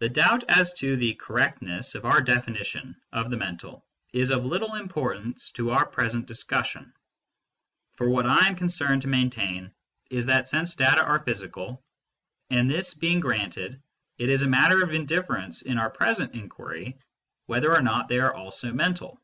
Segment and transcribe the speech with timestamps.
[0.00, 3.82] The doubt as to the correctness of our definition of the" mental"
[4.12, 6.92] is of little importance in our present dis cussion.
[7.94, 9.72] For what I am concerned to maintain
[10.10, 11.82] is that sense data are physical,
[12.50, 13.82] and this being granted
[14.18, 16.98] it is a matter of indifference in our present inquiry
[17.46, 19.18] whether or not they are also mental.